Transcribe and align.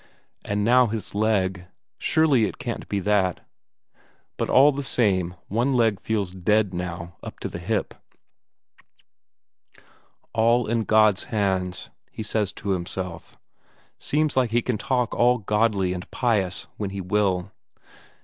and 0.43 0.65
now 0.65 0.87
his 0.87 1.13
leg 1.13 1.67
surely, 1.99 2.45
it 2.45 2.57
can't 2.57 2.89
be 2.89 2.99
that 2.99 3.47
but 4.35 4.49
all 4.49 4.71
the 4.71 4.81
same 4.81 5.35
one 5.47 5.75
leg 5.75 5.99
feels 5.99 6.31
dead 6.31 6.73
now 6.73 7.15
up 7.21 7.37
to 7.39 7.47
the 7.47 7.59
hip. 7.59 7.93
"All 10.33 10.65
in 10.65 10.85
God's 10.85 11.25
hands," 11.25 11.91
he 12.09 12.23
says 12.23 12.51
to 12.53 12.69
himself 12.69 13.37
seems 13.99 14.35
like 14.35 14.49
he 14.49 14.63
can 14.63 14.79
talk 14.79 15.13
all 15.13 15.37
godly 15.37 15.93
and 15.93 16.09
pious 16.09 16.65
when 16.77 16.89
he 16.89 16.99
will. 16.99 17.51